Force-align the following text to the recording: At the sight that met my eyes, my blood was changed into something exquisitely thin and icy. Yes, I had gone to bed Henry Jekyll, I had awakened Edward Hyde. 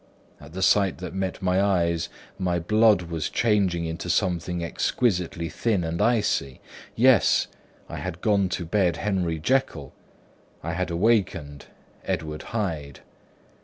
At 0.39 0.53
the 0.53 0.63
sight 0.63 0.97
that 0.97 1.13
met 1.13 1.43
my 1.43 1.61
eyes, 1.61 2.09
my 2.39 2.57
blood 2.57 3.03
was 3.03 3.29
changed 3.29 3.75
into 3.75 4.09
something 4.09 4.63
exquisitely 4.63 5.47
thin 5.47 5.83
and 5.83 6.01
icy. 6.01 6.59
Yes, 6.95 7.45
I 7.87 7.97
had 7.97 8.19
gone 8.19 8.49
to 8.49 8.65
bed 8.65 8.97
Henry 8.97 9.37
Jekyll, 9.37 9.93
I 10.63 10.73
had 10.73 10.89
awakened 10.89 11.67
Edward 12.03 12.41
Hyde. 12.49 13.01